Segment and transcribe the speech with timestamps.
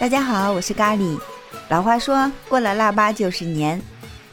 [0.00, 1.20] 大家好，我是咖喱。
[1.68, 3.78] 老话说过了腊八就是年，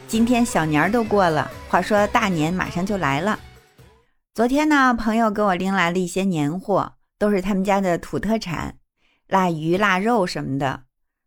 [0.08, 3.38] 今天小年儿都过了，话说大年马上就来了。
[4.34, 8.78] 昨天呢，朋友给我拎来了一些年货，都是他们家的土特产，
[9.28, 10.84] 腊鱼、腊肉什么的。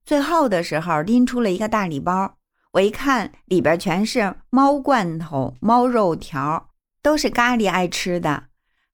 [0.07, 2.39] 最后的时候拎出了一个大礼包，
[2.73, 6.71] 我一看里边全是猫罐头、猫肉条，
[7.03, 8.45] 都是咖喱爱吃的，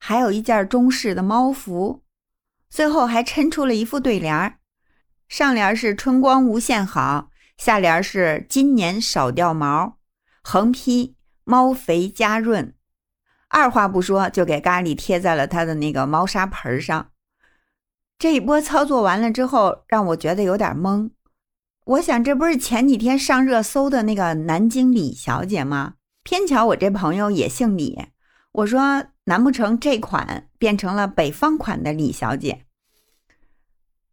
[0.01, 2.03] 还有一件中式的猫服。
[2.69, 4.55] 最后还抻出了一副对联儿，
[5.29, 9.98] 上联是“春光无限好”，下联是“今年少掉毛”，
[10.43, 12.75] 横批“猫肥加润”。
[13.48, 17.11] 二话不说就给咖喱贴在了他的那个猫砂盆上。
[18.19, 21.11] 这一波操作完了之后，让我觉得有点懵。
[21.84, 25.95] 我想，这不是前几天上热搜的那个南京李小姐吗？
[26.25, 28.06] 偏巧我这朋友也姓李，
[28.51, 32.66] 我说难不成这款变成了北方款的李小姐？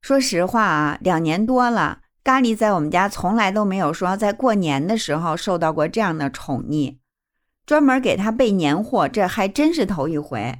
[0.03, 6.97] 说实话啊，两年多了，咖喱在我们家从来都没有说在过年的时候受到过这样的宠溺，
[7.65, 10.59] 专门给他备年货，这还真是头一回。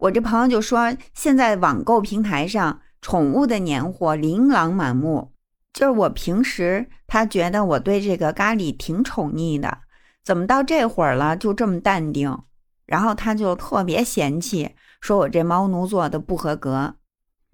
[0.00, 5.32] 我这朋友就说，现在网购平台上宠物的年货琳琅满目，
[5.72, 9.78] 就是我平时他觉得我对这个咖喱挺宠溺的，
[10.22, 12.38] 怎么到这会儿了就这么淡定？
[12.84, 16.96] 然后他就特别嫌弃，说我这猫奴做的不合格。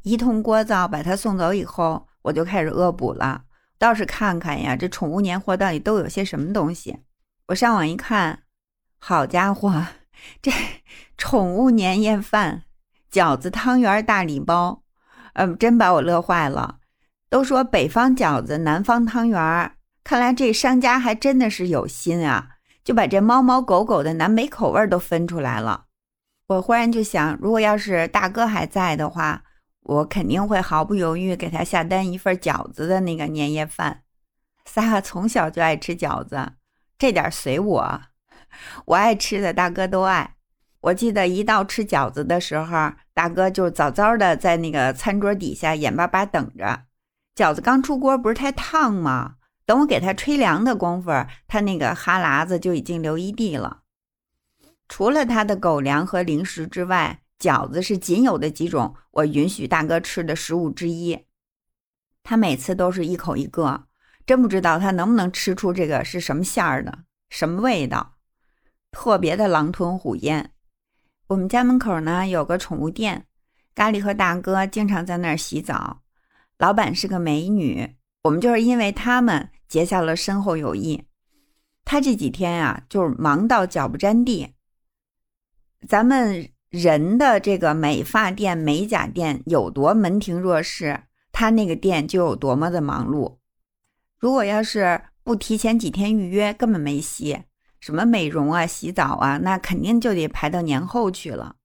[0.06, 3.42] 一通聒噪，把他送走以后，我就开始恶补了。
[3.76, 7.00] 倒是看看呀，这宠物年货到底都有些什么东西？
[7.48, 8.44] 我上网一看，
[9.00, 9.84] 好家伙，
[10.40, 10.52] 这
[11.18, 12.62] 宠物年夜饭、
[13.10, 14.84] 饺子、汤圆大礼包，
[15.32, 16.78] 嗯，真把我乐坏了。
[17.28, 19.72] 都说北方饺子，南方汤圆，
[20.04, 22.50] 看来这商家还真的是有心啊，
[22.84, 25.86] 就把这猫猫狗狗的南北口味都分出来了。
[26.46, 29.42] 我忽然就想，如果要是大哥还在的话。
[29.86, 34.02] 我肯定会毫不犹豫给他下单一份饺子的那个年夜饭。
[34.64, 36.54] 仨个从小就爱吃饺子，
[36.98, 38.02] 这点随我，
[38.86, 40.34] 我爱吃的大哥都爱。
[40.80, 46.84] 我记得一到吃饺子的时候，大哥就早早的在那个餐桌底下眼巴巴等着。
[47.36, 49.34] 饺子刚出锅不是太烫吗？
[49.64, 51.10] 等我给他吹凉的功夫，
[51.46, 53.82] 他那个哈喇子就已经流一地了。
[54.88, 61.26] 除了他的狗粮和零食之外，饺子是仅有的几种我允许大哥吃的食物之一，
[62.22, 63.86] 他每次都是一口一个，
[64.24, 68.16] 真不知道他能不能吃出这个是什么馅儿的，什么味道，
[68.90, 70.52] 特别的狼吞虎咽。
[71.28, 73.26] 我们家门口呢有个宠物店，
[73.74, 76.02] 咖喱和大哥经常在那儿洗澡，
[76.56, 81.04] 老板是个美女，我们就是因为他们结下了深厚友谊。
[81.84, 84.54] 他这几天啊，就是忙到脚不沾地，
[85.86, 86.50] 咱们。
[86.76, 93.38] 人的这个美发店、美甲店有多门庭若市，他那个店就有多么的忙碌。
[94.18, 97.44] 如果要是不提前几天预约，根本没戏。
[97.80, 101.56] 什么美容啊、洗澡啊，那肯定就得排到年后去了。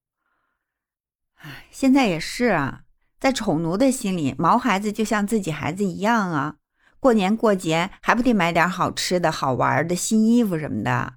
[1.36, 2.84] 唉，现在也是啊，
[3.20, 6.56] 在宠奴的心里，毛孩子就像自己孩子一样啊。
[7.02, 11.16] 过年过节还不得买点好吃的、好玩的新衣服什么的，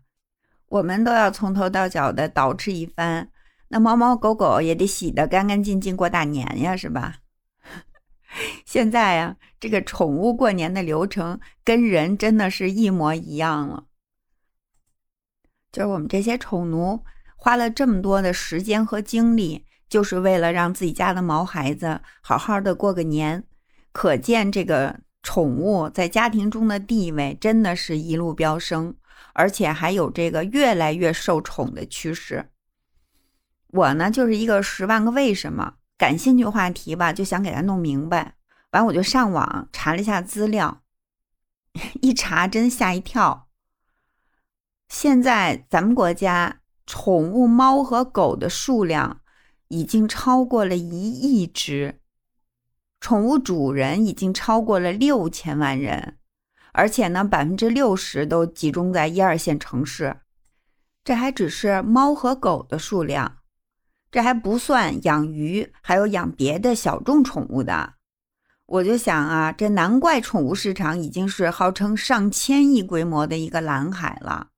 [0.66, 3.28] 我们都要从头到脚的捯饬一番。
[3.68, 7.16] 那猫猫狗狗也得洗得干干净净过大年呀，是吧？
[8.64, 13.84] 现在呀，这个宠物过年的流程跟人真的是一模一样了。
[15.72, 17.04] 就是我们这些宠奴
[17.36, 23.44] 花了这么多的时间和精力，就是为了让自己家的毛孩子好好的过个年。
[23.90, 28.94] 可见这个宠物在家庭中的地位真的是一路飙升，
[29.32, 32.50] 而且还有这个越来越受宠的趋势。
[33.74, 38.36] 我呢，就是一个十万个为什么感兴趣话题吧，就想给他弄明白。
[38.70, 40.82] 完，我就上网查了一下资料，
[42.00, 43.48] 一查真吓一跳。
[44.88, 49.22] 现在咱们国家宠物猫和狗的数量
[49.66, 51.98] 已经超过了一亿只，
[53.00, 56.18] 宠物主人已经超过了六千万人，
[56.72, 60.18] 而且呢，百分之六十都集中在一二线城市。
[61.02, 63.38] 这还只是猫和狗的数量。
[64.14, 67.94] 这还不算养鱼，还有养别的小众宠物的。
[68.66, 74.50] 我就想啊，这难怪宠物市场已经是号称上千亿规模的一个蓝海了。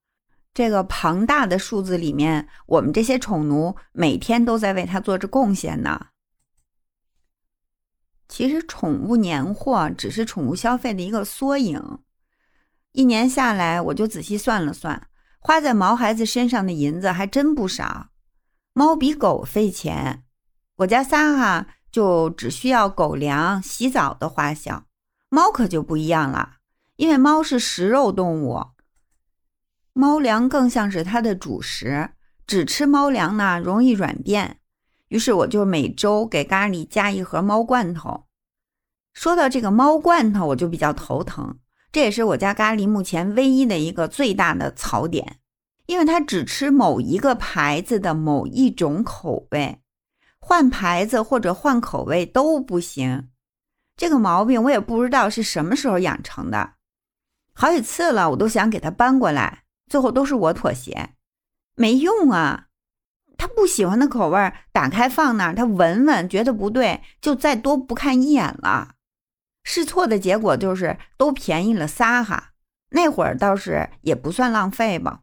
[0.52, 6.08] 这个庞大的数字里面，我们这些宠奴每天都在为它做着贡献呢。
[8.28, 11.82] 其实，宠物年货只是宠物消费的一个缩影。
[12.92, 15.08] 一年下来，我就仔细算了算，
[15.40, 18.10] 花在毛孩子身上的银子还真不少。
[18.78, 20.22] 猫比狗费钱，
[20.76, 24.84] 我家仨哈就只需要狗粮、洗澡的花销。
[25.30, 26.56] 猫可就不一样了，
[26.96, 28.62] 因为猫是食肉动物，
[29.94, 32.10] 猫粮更像是它的主食。
[32.46, 34.60] 只吃猫粮呢，容易软便。
[35.08, 38.26] 于是我就每周给咖喱加一盒猫罐头。
[39.14, 41.58] 说到这个猫罐头，我就比较头疼。
[41.90, 45.38] 这也是我家咖喱目前唯一的一个最大的槽点，
[45.86, 49.80] 因为他只吃某一个牌子的某一种口味，
[50.38, 53.28] 换牌子或者换口味都不行。
[53.96, 56.74] 这个毛病我也不知道是什么时候养成的，
[57.54, 61.14] 好几次了，我都想给他搬过来，最后都是我妥协，
[61.74, 62.64] 没用啊。
[63.38, 68.94] 他不喜欢的口味，打开放那儿，他闻闻觉得不对，就再多不看一眼了。
[69.62, 72.52] 试错的结果就是都便宜了仨哈，
[72.90, 75.20] 那会儿倒是也不算浪费吧。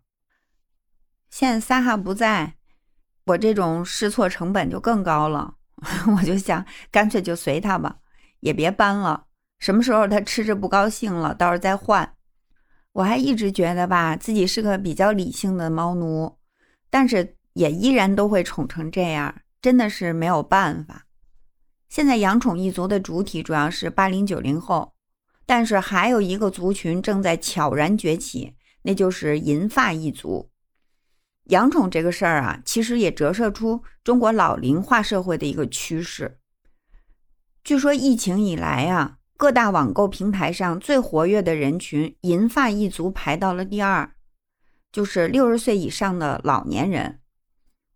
[1.33, 2.53] 现在撒哈不在，
[3.25, 5.55] 我这种试错成本就更高了，
[6.15, 7.95] 我就想干脆就随他吧。
[8.41, 9.25] 也别搬了，
[9.57, 12.13] 什么时候他吃着不高兴了，到时候再换。
[12.91, 16.37] 我还一直觉得吧，自己是个比较理性的猫奴，
[16.91, 21.07] 但是也依然都会宠成这样，真的是没有办法。
[21.89, 24.93] 现在养宠一族的主体主要是八零九零后，
[25.47, 28.53] 但是还有一个族群正在悄然崛起，
[28.83, 30.51] 那就是银发一族。
[31.45, 36.39] 养宠这个事儿啊，其实也折射出中国老龄化社会的一个趋势。
[37.63, 44.13] 据说疫情以来啊，各大网购平台上最活跃的人群，银发一族排到了第二，
[44.91, 47.19] 就是六十岁以上的老年人。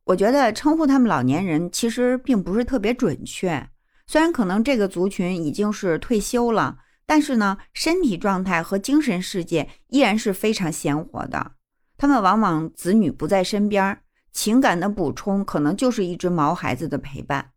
[0.06, 3.70] 我觉得称呼他们老年人其实并不是特别准确，
[4.08, 11.57] 虽然可能这个族群已经是退休了，但是呢，身体状态和精神世界依然是非常鲜活的。
[11.98, 14.02] 他们往往子女不在身边，
[14.32, 17.52] 情感的补充可能就是一只毛孩子的陪伴。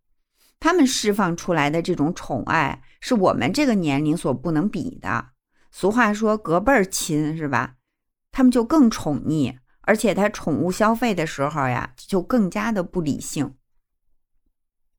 [0.58, 5.30] 他们释放出来的这种宠爱，是我们这个年龄所不能比的。
[5.70, 7.76] 俗话说“隔辈儿亲”，是吧？
[8.32, 13.54] 他们就更宠溺，而且他宠物消费的时候呀，就更加的不理性。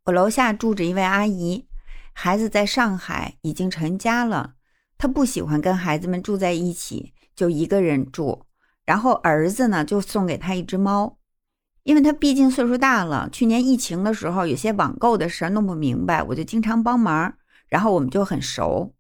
[0.06, 1.68] 我楼下住着一位阿姨，
[2.14, 4.56] 孩子在上海已经成家了，
[4.98, 8.46] 她不喜欢跟孩子们住在一起，就一个人住。
[8.92, 11.18] 然后儿子呢，就送给他一只猫。
[11.84, 17.34] 因为他毕竟岁数大了，去年疫情的时候有些网购的事弄不明白，我就经常帮忙，
[17.70, 18.94] 然后我们就很熟。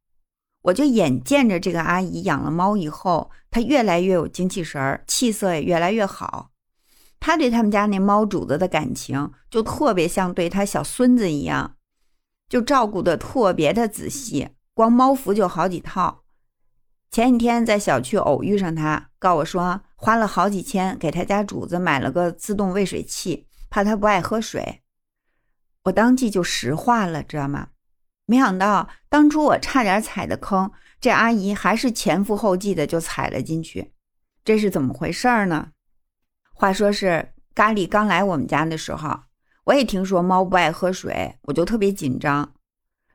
[0.61, 6.51] 我就眼见着这个阿姨养了猫以后，她越来越有精气神儿，气色也越来越好。
[7.19, 11.75] 她对他们家那猫主子的感情就特别像对他小孙子一样，
[12.47, 16.20] 就照顾的特别的仔细，光猫服就好几套。
[17.11, 24.81] 前几天在小区偶遇上他，告我说花了好几千给他家主子买了个自动喂水器，怕他不爱喝水。
[25.83, 27.67] 我当即就石化了，知道吗？
[28.25, 30.71] 没想到当初我差点踩的坑，
[31.01, 33.91] 这阿姨还是前赴后继的就踩了进去。
[34.45, 35.71] 这是怎么回事呢？
[36.53, 39.23] 话说是咖喱刚来我们家的时候，
[39.65, 42.53] 我也听说猫不爱喝水，我就特别紧张，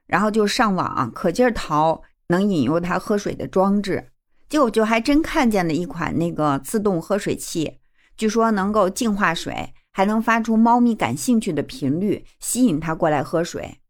[0.06, 2.02] 然后就上网可劲儿淘。
[2.28, 4.10] 能引诱它喝水的装置，
[4.48, 7.78] 结果就还真看见了一款那个自动喝水器，
[8.16, 13.80] 据说能够净化水，还能发出猫咪感兴趣的频率，吸引它过来喝水。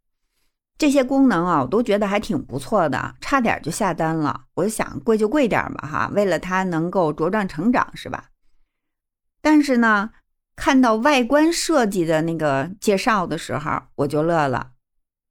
[0.79, 4.45] 这些功能啊，我都觉得还挺不错的，差点就下单了。
[4.55, 8.31] 我就想贵就贵点吧，哈，为了它能够茁壮成长，是吧？
[9.40, 10.11] 但是呢，
[10.55, 14.73] 看到外观设计的那个介绍的时候，我就乐了。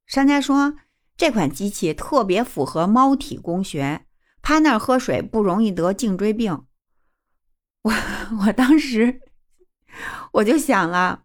[0.06, 0.74] 商家说。
[1.16, 4.02] 这款机器特别符合猫体工学，
[4.42, 6.64] 趴那儿喝水不容易得颈椎病。
[7.82, 7.92] 我
[8.46, 9.20] 我当时
[10.32, 11.22] 我就想了，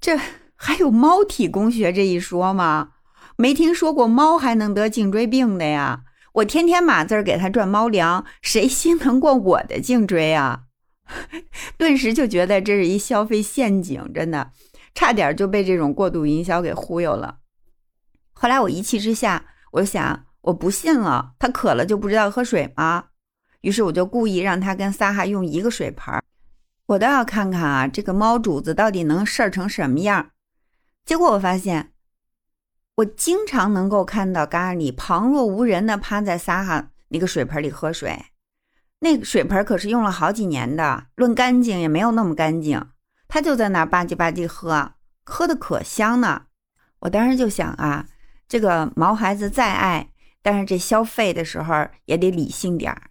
[0.00, 0.16] 这
[0.54, 2.90] 还有猫体工学这一说吗？
[3.36, 6.04] 没听说过猫还能得颈椎病的呀！
[6.34, 10.64] 我天天码字儿给它赚猫粮，谁心疼过我的颈椎啊？
[11.76, 14.52] 顿时就觉得这是一消费陷阱，真的
[14.94, 17.38] 差点就被这种过度营销给忽悠了。
[18.38, 23.06] 后来我一气之下，我想，我不信了，他渴了就不知道喝水吗？
[23.62, 26.22] 于是我就故意让他跟撒哈用一个水盆，
[26.84, 30.32] 我倒要看看啊，这个猫主子到底能事儿成什么样。
[31.06, 31.94] 结果我发现，
[32.96, 38.26] 我经常能够看到咖喱旁若无人的趴在撒哈那个水盆里喝水，
[39.00, 42.86] 那水盆可是用了好几年的，论干净也没有那么干净，
[43.26, 44.92] 他就在那儿吧唧吧唧喝，
[45.24, 46.42] 喝的可香呢。
[47.00, 48.06] 我当时就想啊。
[48.48, 50.10] 这个毛孩子再爱，
[50.42, 53.10] 但是这消费的时候也得理性点儿，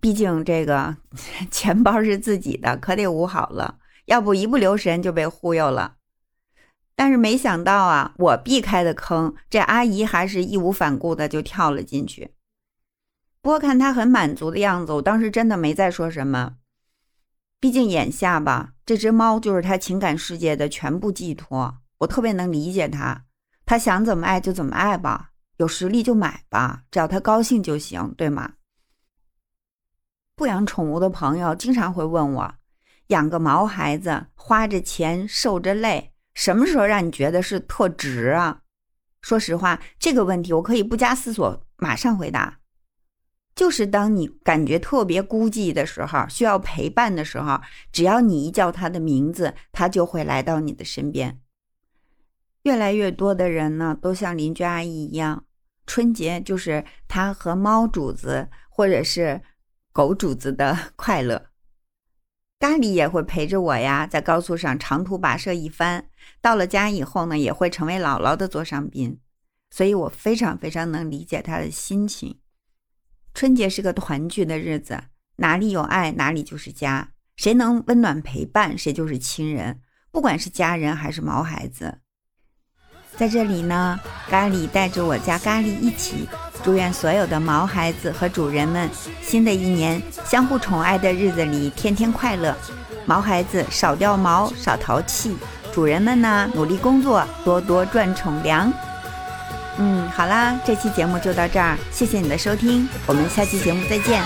[0.00, 0.96] 毕竟这个
[1.50, 5.96] 钱包是自己的，可得捂好了，要不一不留神就被忽悠了。
[6.96, 12.34] 但是没想到啊，我避开的坑，这阿姨还是义无反顾的就跳了进去。
[13.40, 16.56] 不过看她很满足的样子，我当时真的没再说什么。
[17.60, 23.26] 毕竟眼下吧，这只猫就是她情感世界的全部寄托，我特别能理解她。
[23.68, 28.54] 他想怎么爱就怎么爱吧，有实力就买吧，只要他高兴就行，对吗？
[30.34, 32.54] 不养宠物的朋友经常会问我，
[33.08, 36.14] 养个毛孩子，花着钱，受着累。
[36.32, 38.62] 什么时候让你觉得是特值啊？
[39.20, 42.60] 说实话，这个问题我可以不加思索马上回答，
[43.54, 47.60] 就是当你感觉特别孤寂的时候，需要陪伴的时候，
[47.92, 51.38] 只要你一叫他的名字，他就会来到你的身边。
[52.68, 55.46] 越来越多的人呢，都像邻居阿姨一样，
[55.86, 59.40] 春节就是他和猫主子或者是
[59.90, 61.46] 狗主子的 快乐。
[62.58, 66.10] 咖喱也会陪着我呀，在高速上长途跋涉一番。
[66.42, 69.18] 到了家以后呢，也会成为姥姥的座上宾，
[69.70, 72.38] 所以我非常非常能理解他的心情。
[73.32, 75.04] 春节是个团聚的日子，
[75.36, 77.12] 哪里有爱，哪里就是家。
[77.34, 82.00] 谁能温暖陪伴，谁就是亲人，不管是家人还是毛孩子。
[83.18, 83.98] 在这里呢，
[84.30, 86.28] 咖喱带着我家咖喱一起。
[86.62, 88.88] 祝愿所有的毛孩子和主人们，
[89.22, 92.54] 新的一年相互宠爱的日子里天天快乐。
[93.06, 95.32] 毛孩子少掉毛，少淘气；
[95.72, 98.72] 主人们呢，努力工作，多多赚宠粮。
[99.78, 104.22] 嗯，好啦，这期节目就到这儿，谢谢你的收听，我们下期节目再见。